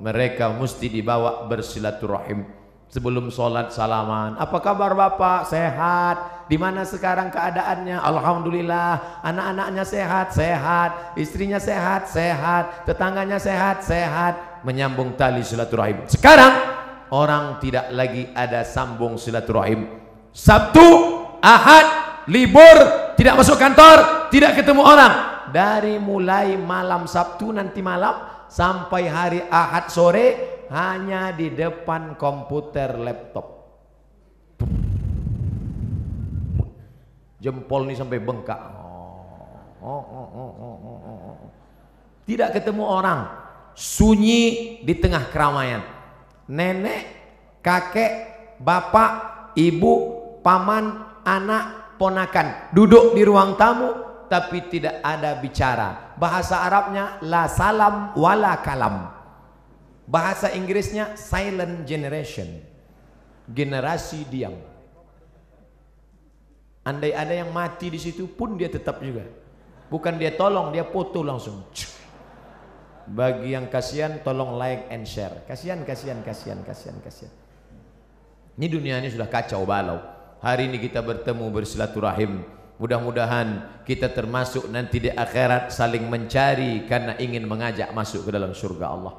Mereka 0.00 0.56
mesti 0.56 0.88
dibawa 0.88 1.44
bersilaturahim. 1.44 2.48
Sebelum 2.88 3.28
sholat 3.28 3.68
salaman. 3.68 4.40
Apa 4.40 4.64
kabar 4.64 4.96
bapak? 4.96 5.44
Sehat? 5.44 6.48
Di 6.48 6.56
mana 6.56 6.88
sekarang 6.88 7.28
keadaannya? 7.28 8.00
Alhamdulillah. 8.00 9.20
Anak-anaknya 9.20 9.84
sehat? 9.84 10.32
Sehat. 10.32 11.12
Istrinya 11.20 11.60
sehat? 11.60 12.08
Sehat. 12.08 12.88
Tetangganya 12.88 13.36
sehat? 13.36 13.84
Sehat. 13.84 14.64
Menyambung 14.64 15.20
tali 15.20 15.44
silaturahim. 15.44 16.08
Sekarang 16.08 16.80
Orang 17.08 17.56
tidak 17.56 17.88
lagi 17.96 18.28
ada 18.36 18.68
sambung 18.68 19.16
silaturahim. 19.16 19.88
Sabtu 20.28 20.84
Ahad 21.40 21.88
Libur 22.28 22.76
Tidak 23.16 23.32
masuk 23.32 23.56
kantor 23.56 24.28
Tidak 24.28 24.52
ketemu 24.52 24.84
orang 24.84 25.37
dari 25.52 26.00
mulai 26.00 26.56
malam 26.56 27.08
Sabtu 27.08 27.52
nanti 27.52 27.80
malam 27.84 28.46
sampai 28.48 29.02
hari 29.08 29.40
Ahad 29.48 29.92
sore 29.92 30.26
hanya 30.72 31.32
di 31.32 31.52
depan 31.52 32.16
komputer 32.16 32.96
laptop. 32.96 33.58
Jempol 37.38 37.86
ini 37.86 37.94
sampai 37.94 38.18
bengkak. 38.18 38.60
Oh, 39.78 40.02
oh, 40.02 40.28
oh, 40.34 41.48
Tidak 42.26 42.50
ketemu 42.50 42.82
orang, 42.82 43.20
sunyi 43.78 44.82
di 44.82 44.94
tengah 44.98 45.30
keramaian. 45.30 45.80
Nenek, 46.50 47.02
kakek, 47.62 48.12
bapak, 48.58 49.10
ibu, 49.54 49.92
paman, 50.42 50.98
anak, 51.22 51.78
ponakan 51.98 52.72
duduk 52.72 53.12
di 53.12 53.26
ruang 53.26 53.58
tamu 53.58 54.07
tapi 54.28 54.68
tidak 54.68 55.00
ada 55.00 55.34
bicara. 55.40 56.14
Bahasa 56.20 56.62
Arabnya 56.62 57.18
la 57.24 57.48
salam 57.48 58.12
wala 58.14 58.60
kalam. 58.60 59.08
Bahasa 60.08 60.52
Inggrisnya 60.52 61.16
silent 61.16 61.84
generation. 61.84 62.48
Generasi 63.48 64.28
diam. 64.28 64.56
Andai 66.84 67.12
ada 67.12 67.32
yang 67.36 67.52
mati 67.52 67.92
di 67.92 68.00
situ 68.00 68.24
pun 68.28 68.56
dia 68.56 68.72
tetap 68.72 69.04
juga. 69.04 69.24
Bukan 69.88 70.20
dia 70.20 70.32
tolong, 70.36 70.72
dia 70.72 70.84
foto 70.84 71.24
langsung. 71.24 71.64
Bagi 73.08 73.56
yang 73.56 73.72
kasihan 73.72 74.20
tolong 74.20 74.60
like 74.60 74.88
and 74.92 75.08
share. 75.08 75.44
Kasihan, 75.48 75.80
kasihan, 75.84 76.20
kasihan, 76.20 76.60
kasihan, 76.60 76.96
kasihan. 77.00 77.32
Ini 78.60 78.66
dunia 78.68 79.00
ini 79.00 79.08
sudah 79.08 79.28
kacau 79.28 79.64
balau. 79.64 80.00
Hari 80.44 80.68
ini 80.68 80.76
kita 80.80 81.00
bertemu 81.00 81.48
bersilaturahim. 81.52 82.57
Mudah-mudahan 82.78 83.82
kita 83.82 84.06
termasuk 84.14 84.70
nanti 84.70 85.02
di 85.02 85.10
akhirat 85.10 85.74
saling 85.74 86.06
mencari 86.06 86.86
karena 86.86 87.18
ingin 87.18 87.42
mengajak 87.42 87.90
masuk 87.90 88.22
ke 88.22 88.30
dalam 88.30 88.54
surga 88.54 88.86
Allah. 88.86 89.14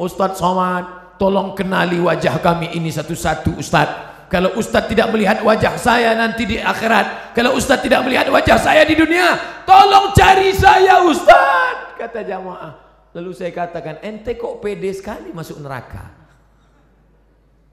Ustadz 0.00 0.40
Somad, 0.40 1.16
tolong 1.20 1.52
kenali 1.52 2.00
wajah 2.00 2.40
kami 2.40 2.72
ini 2.72 2.88
satu-satu 2.88 3.60
Ustadz. 3.60 4.32
Kalau 4.32 4.56
Ustadz 4.56 4.88
tidak 4.88 5.12
melihat 5.12 5.44
wajah 5.44 5.76
saya 5.76 6.16
nanti 6.16 6.48
di 6.48 6.56
akhirat, 6.56 7.36
kalau 7.36 7.52
Ustadz 7.52 7.84
tidak 7.84 8.00
melihat 8.08 8.32
wajah 8.32 8.56
saya 8.56 8.80
di 8.88 8.96
dunia, 8.96 9.36
tolong 9.68 10.16
cari 10.16 10.48
saya 10.56 11.04
Ustadz 11.04 12.00
kata 12.00 12.24
jamaah. 12.24 12.72
Lalu 13.12 13.32
saya 13.36 13.52
katakan, 13.52 14.00
ente 14.00 14.36
kok 14.40 14.60
pede 14.64 14.88
sekali 14.96 15.36
masuk 15.36 15.60
neraka? 15.60 16.17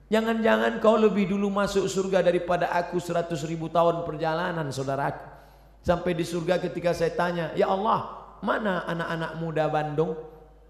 Jangan-jangan 0.06 0.78
kau 0.78 0.94
lebih 0.94 1.26
dulu 1.34 1.50
masuk 1.50 1.90
surga 1.90 2.22
daripada 2.22 2.70
aku 2.70 3.02
seratus 3.02 3.42
ribu 3.42 3.66
tahun 3.66 4.06
perjalanan 4.06 4.70
saudaraku. 4.70 5.34
Sampai 5.82 6.14
di 6.14 6.22
surga 6.22 6.58
ketika 6.62 6.94
saya 6.94 7.14
tanya, 7.14 7.50
Ya 7.58 7.70
Allah, 7.70 8.14
mana 8.42 8.86
anak-anak 8.86 9.32
muda 9.38 9.64
Bandung? 9.66 10.14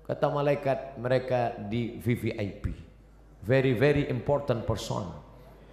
Kata 0.09 0.33
malaikat, 0.33 0.97
mereka 1.00 1.57
di 1.69 2.00
VVIP. 2.00 2.64
Very, 3.45 3.76
very 3.76 4.09
important 4.09 4.64
person. 4.64 5.09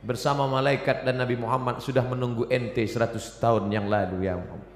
Bersama 0.04 0.48
malaikat 0.48 1.08
dan 1.08 1.20
Nabi 1.20 1.40
Muhammad 1.40 1.80
sudah 1.80 2.04
menunggu 2.04 2.48
ente 2.52 2.84
seratus 2.84 3.40
tahun 3.40 3.72
yang 3.72 3.88
lalu 3.88 4.28
ya 4.28 4.36
Muhammad. 4.36 4.72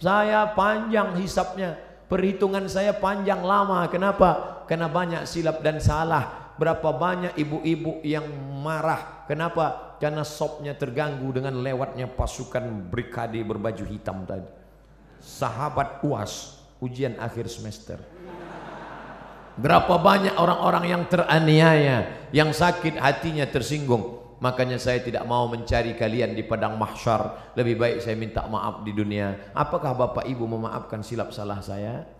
Saya 0.00 0.40
panjang 0.52 1.16
hisapnya 1.16 1.76
Perhitungan 2.10 2.66
saya 2.66 2.90
panjang 2.90 3.38
lama. 3.38 3.86
Kenapa? 3.86 4.66
Karena 4.66 4.90
banyak 4.90 5.30
silap 5.30 5.62
dan 5.62 5.78
salah. 5.78 6.49
Berapa 6.60 6.92
banyak 6.92 7.40
ibu-ibu 7.40 8.04
yang 8.04 8.28
marah. 8.60 9.24
Kenapa? 9.24 9.96
Karena 9.96 10.28
sopnya 10.28 10.76
terganggu 10.76 11.32
dengan 11.32 11.56
lewatnya 11.56 12.04
pasukan 12.04 12.84
brigade 12.92 13.40
berbaju 13.40 13.84
hitam 13.88 14.28
tadi. 14.28 14.44
Sahabat 15.24 16.04
UAS, 16.04 16.60
ujian 16.84 17.16
akhir 17.16 17.48
semester. 17.48 17.96
Berapa 19.56 19.96
banyak 19.96 20.36
orang-orang 20.36 20.84
yang 20.92 21.02
teraniaya, 21.08 22.28
yang 22.28 22.52
sakit 22.52 23.00
hatinya 23.00 23.48
tersinggung. 23.48 24.20
Makanya 24.44 24.76
saya 24.76 25.00
tidak 25.00 25.24
mau 25.24 25.48
mencari 25.48 25.96
kalian 25.96 26.36
di 26.36 26.44
padang 26.44 26.76
mahsyar. 26.76 27.56
Lebih 27.56 27.80
baik 27.80 27.96
saya 28.04 28.20
minta 28.20 28.44
maaf 28.44 28.84
di 28.84 28.92
dunia. 28.92 29.52
Apakah 29.56 29.96
Bapak 29.96 30.28
Ibu 30.28 30.44
memaafkan 30.44 31.00
silap 31.00 31.32
salah 31.32 31.64
saya? 31.64 32.19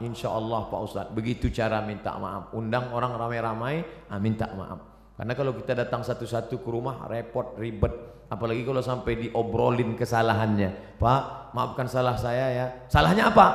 Insya 0.00 0.32
Allah 0.32 0.66
Pak 0.72 0.80
Ustadz. 0.80 1.12
Begitu 1.12 1.52
cara 1.52 1.84
minta 1.84 2.16
maaf. 2.16 2.56
Undang 2.56 2.92
orang 2.96 3.16
ramai-ramai, 3.16 4.08
ah, 4.08 4.16
minta 4.16 4.48
maaf. 4.52 4.80
Karena 5.20 5.36
kalau 5.36 5.52
kita 5.52 5.76
datang 5.76 6.00
satu-satu 6.00 6.64
ke 6.64 6.68
rumah 6.72 7.04
repot, 7.04 7.52
ribet. 7.60 7.92
Apalagi 8.32 8.64
kalau 8.64 8.80
sampai 8.80 9.28
diobrolin 9.28 9.92
kesalahannya. 9.92 10.96
Pak, 10.96 11.52
maafkan 11.52 11.84
salah 11.84 12.16
saya 12.16 12.46
ya. 12.48 12.66
Salahnya 12.88 13.28
apa? 13.28 13.46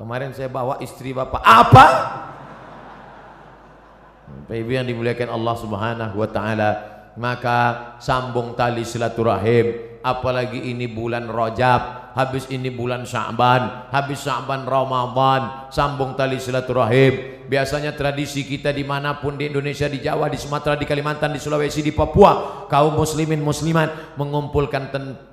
Kemarin 0.00 0.32
saya 0.32 0.48
bawa 0.48 0.80
istri 0.80 1.12
Bapak. 1.12 1.42
Apa? 1.44 1.86
Bapak 4.32 4.56
Ibu 4.56 4.70
yang 4.72 4.88
dimuliakan 4.88 5.28
Allah 5.28 5.54
Subhanahu 5.60 6.16
wa 6.16 6.28
taala, 6.32 6.70
maka 7.20 7.58
sambung 8.00 8.56
tali 8.56 8.82
silaturahim, 8.82 10.00
apalagi 10.00 10.72
ini 10.72 10.88
bulan 10.88 11.28
Rajab, 11.28 12.01
habis 12.16 12.48
ini 12.48 12.72
bulan 12.72 13.04
Sya'ban, 13.04 13.92
habis 13.92 14.24
Sya'ban 14.24 14.64
Ramadan, 14.64 15.68
sambung 15.72 16.16
tali 16.16 16.40
silaturahim. 16.40 17.44
Biasanya 17.48 17.92
tradisi 17.92 18.46
kita 18.48 18.72
di 18.72 18.86
mana 18.86 19.20
pun 19.20 19.36
di 19.36 19.50
Indonesia, 19.50 19.84
di 19.90 20.00
Jawa, 20.00 20.32
di 20.32 20.40
Sumatera, 20.40 20.78
di 20.78 20.88
Kalimantan, 20.88 21.36
di 21.36 21.40
Sulawesi, 21.42 21.84
di 21.84 21.92
Papua, 21.92 22.64
kaum 22.70 22.96
muslimin 22.96 23.44
muslimat 23.44 24.16
mengumpulkan 24.16 24.88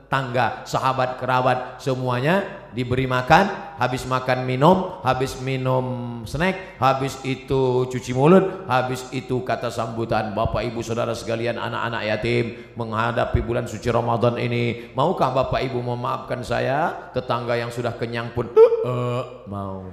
tangga, 0.10 0.66
sahabat, 0.66 1.22
kerabat, 1.22 1.78
semuanya 1.80 2.66
diberi 2.74 3.06
makan, 3.10 3.78
habis 3.78 4.06
makan 4.06 4.46
minum, 4.46 5.02
habis 5.02 5.38
minum 5.42 6.22
snack, 6.26 6.78
habis 6.82 7.18
itu 7.26 7.86
cuci 7.90 8.12
mulut, 8.14 8.66
habis 8.70 9.06
itu 9.14 9.42
kata 9.42 9.74
sambutan 9.74 10.34
Bapak 10.38 10.66
Ibu 10.66 10.82
Saudara 10.86 11.14
sekalian 11.14 11.58
anak-anak 11.58 12.02
yatim 12.10 12.46
menghadapi 12.78 13.40
bulan 13.42 13.66
suci 13.66 13.90
Ramadan 13.90 14.38
ini. 14.38 14.94
Maukah 14.94 15.34
Bapak 15.34 15.62
Ibu 15.66 15.82
memaafkan 15.82 16.42
saya? 16.46 16.69
Tetangga 17.16 17.58
yang 17.58 17.74
sudah 17.74 17.94
kenyang 17.98 18.32
pun 18.34 18.50
uh, 18.86 19.46
mau. 19.50 19.86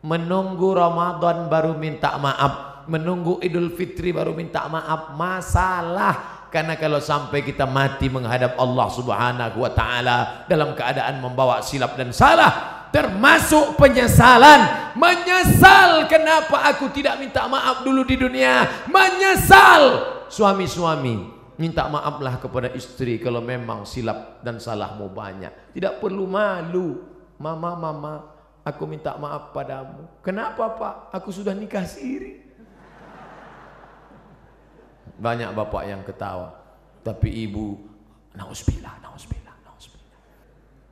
Menunggu 0.00 0.72
Ramadan 0.72 1.52
baru 1.52 1.76
minta 1.76 2.16
maaf, 2.16 2.84
menunggu 2.88 3.36
Idul 3.44 3.68
Fitri 3.76 4.16
baru 4.16 4.32
minta 4.32 4.64
maaf, 4.64 5.12
masalah. 5.12 6.48
Karena 6.48 6.74
kalau 6.74 6.98
sampai 6.98 7.46
kita 7.46 7.68
mati 7.68 8.10
menghadap 8.10 8.58
Allah 8.58 8.88
Subhanahu 8.90 9.62
wa 9.62 9.70
taala 9.70 10.18
dalam 10.50 10.74
keadaan 10.74 11.22
membawa 11.22 11.62
silap 11.62 11.94
dan 11.94 12.10
salah 12.10 12.82
termasuk 12.90 13.78
penyesalan. 13.78 14.92
Menyesal 14.98 16.10
kenapa 16.10 16.74
aku 16.74 16.90
tidak 16.90 17.22
minta 17.22 17.46
maaf 17.46 17.86
dulu 17.86 18.02
di 18.02 18.18
dunia? 18.18 18.66
Menyesal. 18.90 20.10
Suami-suami 20.26 21.39
minta 21.60 21.84
maaflah 21.92 22.40
kepada 22.40 22.72
istri 22.72 23.20
kalau 23.20 23.44
memang 23.44 23.84
silap 23.84 24.40
dan 24.40 24.56
salahmu 24.56 25.12
banyak 25.12 25.76
tidak 25.76 26.00
perlu 26.00 26.24
malu 26.24 27.04
mama 27.36 27.76
mama 27.76 28.14
aku 28.64 28.88
minta 28.88 29.12
maaf 29.20 29.52
padamu 29.52 30.08
kenapa 30.24 30.64
pak 30.80 30.94
aku 31.12 31.28
sudah 31.28 31.52
nikah 31.52 31.84
siri 31.84 32.50
banyak 35.20 35.52
bapak 35.52 35.82
yang 35.84 36.00
ketawa. 36.00 36.56
Tapi 37.04 37.28
ibu, 37.44 37.76
nauzubillah, 38.32 39.04
nauzubillah, 39.04 39.54
nauzubillah. 39.68 40.18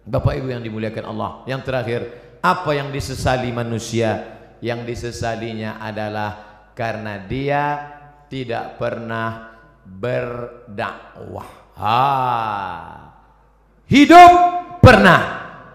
Bapak 0.04 0.33
ibu 0.37 0.52
yang 0.52 0.61
dimuliakan 0.61 1.04
Allah. 1.09 1.31
Yang 1.48 1.62
terakhir, 1.64 2.00
apa 2.44 2.70
yang 2.76 2.92
disesali 2.92 3.48
manusia? 3.48 4.37
Yang 4.61 4.81
disesalinya 4.85 5.81
adalah 5.81 6.61
karena 6.76 7.24
dia 7.24 7.64
tidak 8.28 8.76
pernah 8.76 9.48
berdakwah. 9.88 11.48
Ha. 11.81 12.01
Hidup 13.88 14.33
pernah, 14.85 15.20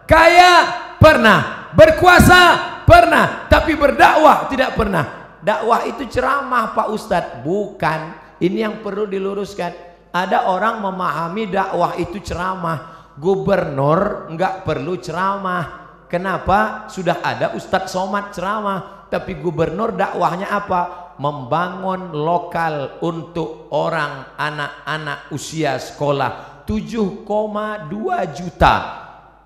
kaya 0.06 0.54
pernah, 1.02 1.74
berkuasa 1.74 2.42
pernah, 2.86 3.50
tapi 3.50 3.74
berdakwah 3.74 4.46
tidak 4.54 4.78
pernah. 4.78 5.06
Dakwah 5.44 5.84
itu 5.90 6.08
ceramah 6.08 6.72
Pak 6.72 6.88
Ustadz, 6.94 7.44
bukan 7.44 8.16
ini 8.40 8.64
yang 8.64 8.80
perlu 8.80 9.10
diluruskan. 9.10 9.72
Ada 10.14 10.46
orang 10.46 10.84
memahami 10.84 11.50
dakwah 11.50 11.98
itu 11.98 12.22
ceramah. 12.22 13.12
Gubernur 13.18 14.30
nggak 14.30 14.62
perlu 14.62 15.02
ceramah. 15.02 15.66
Kenapa? 16.06 16.86
Sudah 16.92 17.26
ada 17.26 17.58
Ustadz 17.58 17.90
Somad 17.90 18.30
ceramah. 18.30 19.10
Tapi 19.10 19.42
gubernur 19.42 19.98
dakwahnya 19.98 20.54
apa? 20.54 21.03
Membangun 21.22 22.14
lokal 22.14 23.04
untuk 23.06 23.70
orang 23.70 24.34
anak-anak 24.38 25.30
usia 25.30 25.78
sekolah 25.78 26.66
7,2 26.66 27.90
juta. 28.34 28.76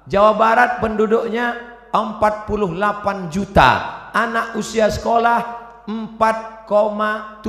Jawa 0.08 0.32
Barat 0.40 0.80
penduduknya 0.80 1.56
48 1.92 3.34
juta. 3.34 3.70
Anak 4.16 4.56
usia 4.56 4.88
sekolah 4.88 5.68
4,7,2 5.88 7.48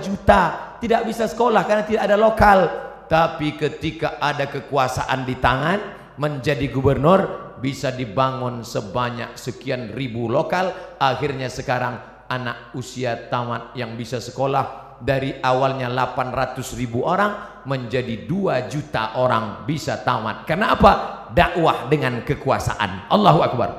juta 0.00 0.42
tidak 0.80 1.04
bisa 1.04 1.28
sekolah 1.28 1.68
karena 1.68 1.84
tidak 1.84 2.02
ada 2.08 2.16
lokal 2.16 2.58
tapi 3.06 3.54
ketika 3.60 4.16
ada 4.16 4.48
kekuasaan 4.48 5.28
di 5.28 5.36
tangan 5.36 5.78
menjadi 6.16 6.64
gubernur 6.72 7.52
bisa 7.60 7.92
dibangun 7.92 8.64
sebanyak 8.64 9.36
sekian 9.36 9.92
ribu 9.92 10.32
lokal 10.32 10.72
akhirnya 10.96 11.52
sekarang 11.52 12.00
anak 12.26 12.74
usia 12.74 13.30
tamat 13.30 13.74
yang 13.78 13.94
bisa 13.94 14.18
sekolah 14.22 14.98
dari 15.02 15.36
awalnya 15.44 15.92
800 15.92 16.78
ribu 16.80 17.04
orang 17.04 17.62
menjadi 17.68 18.24
2 18.24 18.72
juta 18.72 19.18
orang 19.20 19.68
bisa 19.68 20.00
tamat 20.00 20.48
karena 20.48 20.72
apa? 20.72 20.92
dakwah 21.34 21.90
dengan 21.90 22.22
kekuasaan 22.22 23.10
Allahu 23.10 23.40
Akbar 23.42 23.70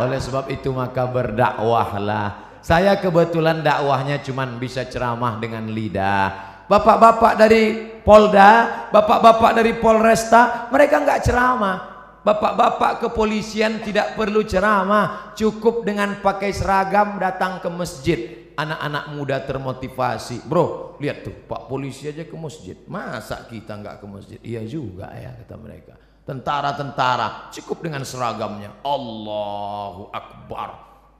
oleh 0.00 0.18
sebab 0.18 0.48
itu 0.48 0.72
maka 0.72 1.04
berdakwahlah 1.04 2.52
Saya 2.62 2.94
kebetulan 2.94 3.58
dakwahnya 3.58 4.22
cuman 4.22 4.54
bisa 4.62 4.86
ceramah 4.86 5.42
dengan 5.42 5.66
lidah. 5.66 6.62
Bapak-bapak 6.70 7.34
dari 7.34 7.90
Polda, 8.06 8.86
bapak-bapak 8.94 9.50
dari 9.58 9.74
Polresta, 9.82 10.70
mereka 10.70 11.02
nggak 11.02 11.20
ceramah. 11.26 11.91
Bapak-bapak 12.22 13.02
kepolisian 13.02 13.82
tidak 13.82 14.14
perlu 14.14 14.46
ceramah, 14.46 15.34
cukup 15.34 15.82
dengan 15.82 16.22
pakai 16.22 16.54
seragam 16.54 17.18
datang 17.18 17.58
ke 17.58 17.66
masjid. 17.66 18.20
Anak-anak 18.54 19.04
muda 19.10 19.42
termotivasi. 19.42 20.46
Bro, 20.46 20.94
lihat 21.02 21.26
tuh, 21.26 21.34
Pak 21.34 21.66
polisi 21.66 22.06
aja 22.06 22.22
ke 22.22 22.36
masjid. 22.38 22.78
Masa 22.86 23.42
kita 23.50 23.74
nggak 23.74 23.98
ke 23.98 24.06
masjid? 24.06 24.38
Iya 24.38 24.62
juga 24.70 25.10
ya, 25.10 25.34
kata 25.42 25.56
mereka. 25.58 25.98
Tentara-tentara, 26.22 27.50
cukup 27.50 27.90
dengan 27.90 28.06
seragamnya. 28.06 28.70
Allahu 28.86 30.14
Akbar. 30.14 30.68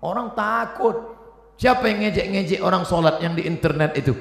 Orang 0.06 0.38
takut. 0.38 1.18
Siapa 1.58 1.90
yang 1.90 2.06
ngejek-ngejek 2.06 2.62
orang 2.62 2.86
sholat 2.86 3.18
yang 3.18 3.34
di 3.34 3.42
internet 3.42 3.98
itu? 3.98 4.14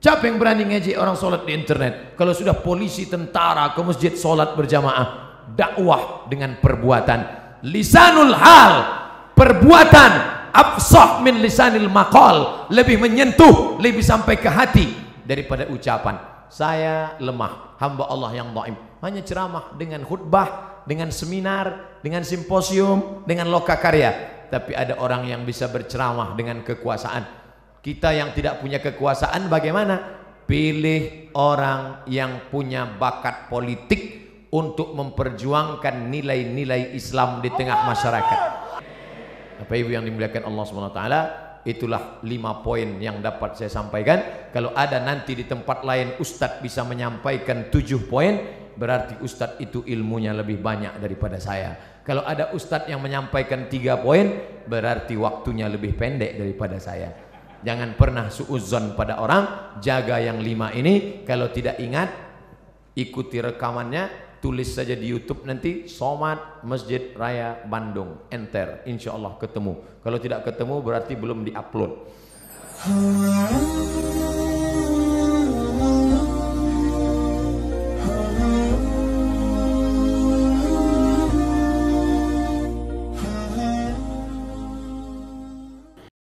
Siapa 0.00 0.28
yang 0.28 0.36
berani 0.36 0.68
ngejek 0.68 1.00
orang 1.00 1.16
sholat 1.16 1.48
di 1.48 1.52
internet? 1.56 2.12
Kalau 2.12 2.36
sudah 2.36 2.56
polisi 2.60 3.08
tentara 3.08 3.72
ke 3.72 3.80
masjid 3.80 4.12
sholat 4.12 4.52
berjamaah, 4.52 5.29
dakwah 5.56 6.26
dengan 6.30 6.58
perbuatan. 6.58 7.20
Lisanul 7.66 8.32
hal, 8.32 8.72
perbuatan 9.36 10.12
afsah 10.50 11.20
min 11.20 11.38
lisanil 11.44 11.88
maqal, 11.92 12.68
lebih 12.72 12.98
menyentuh, 12.98 13.78
lebih 13.78 14.00
sampai 14.00 14.40
ke 14.40 14.48
hati 14.48 14.86
daripada 15.24 15.68
ucapan. 15.68 16.46
Saya 16.50 17.14
lemah, 17.22 17.78
hamba 17.78 18.10
Allah 18.10 18.30
yang 18.34 18.50
dhaif. 18.50 18.76
Hanya 19.00 19.22
ceramah 19.22 19.76
dengan 19.78 20.02
khutbah, 20.02 20.82
dengan 20.84 21.14
seminar, 21.14 21.98
dengan 22.02 22.26
simposium, 22.26 23.22
dengan 23.24 23.48
loka 23.48 23.78
karya. 23.78 24.42
Tapi 24.50 24.74
ada 24.74 24.98
orang 24.98 25.30
yang 25.30 25.46
bisa 25.46 25.70
berceramah 25.70 26.34
dengan 26.34 26.66
kekuasaan 26.66 27.40
kita 27.80 28.12
yang 28.12 28.36
tidak 28.36 28.60
punya 28.60 28.76
kekuasaan 28.76 29.48
bagaimana? 29.48 30.20
Pilih 30.44 31.32
orang 31.32 32.04
yang 32.12 32.52
punya 32.52 32.84
bakat 32.84 33.48
politik 33.48 34.19
untuk 34.50 34.94
memperjuangkan 34.94 36.10
nilai-nilai 36.10 36.94
Islam 36.94 37.38
di 37.38 37.50
tengah 37.54 37.86
masyarakat. 37.86 38.40
Apa 39.60 39.72
ibu 39.76 39.92
yang 39.92 40.08
dimuliakan 40.08 40.48
Allah 40.48 40.64
SWT 40.64 41.02
Itulah 41.68 42.24
lima 42.24 42.64
poin 42.64 42.96
yang 42.96 43.20
dapat 43.20 43.60
saya 43.60 43.68
sampaikan 43.68 44.48
Kalau 44.48 44.72
ada 44.72 44.96
nanti 45.04 45.36
di 45.36 45.44
tempat 45.44 45.84
lain 45.84 46.16
Ustadz 46.16 46.64
bisa 46.64 46.80
menyampaikan 46.88 47.68
tujuh 47.68 48.08
poin 48.08 48.40
Berarti 48.72 49.20
Ustadz 49.20 49.60
itu 49.60 49.84
ilmunya 49.84 50.32
lebih 50.32 50.56
banyak 50.64 50.96
daripada 50.96 51.36
saya 51.36 52.00
Kalau 52.00 52.24
ada 52.24 52.56
Ustadz 52.56 52.88
yang 52.88 53.04
menyampaikan 53.04 53.68
tiga 53.68 54.00
poin 54.00 54.40
Berarti 54.64 55.12
waktunya 55.20 55.68
lebih 55.68 55.92
pendek 55.92 56.40
daripada 56.40 56.80
saya 56.80 57.12
Jangan 57.60 57.92
pernah 57.92 58.32
suuzon 58.32 58.96
pada 58.96 59.20
orang. 59.20 59.76
Jaga 59.84 60.16
yang 60.16 60.40
lima 60.40 60.72
ini. 60.72 61.24
Kalau 61.28 61.52
tidak 61.52 61.76
ingat, 61.76 62.08
ikuti 62.96 63.36
rekamannya. 63.36 64.29
Tulis 64.40 64.72
saja 64.72 64.96
di 64.96 65.04
YouTube 65.04 65.44
nanti. 65.44 65.84
Somat 65.84 66.64
Masjid 66.64 67.12
Raya 67.12 67.60
Bandung. 67.68 68.16
Enter. 68.32 68.80
Insya 68.88 69.12
Allah 69.12 69.36
ketemu. 69.36 69.84
Kalau 70.00 70.16
tidak 70.16 70.48
ketemu 70.48 70.80
berarti 70.80 71.12
belum 71.12 71.44
diupload. 71.44 71.92